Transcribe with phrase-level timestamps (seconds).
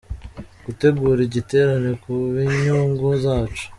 [0.65, 3.65] Gutegura igiterane ku bwinyungu zacu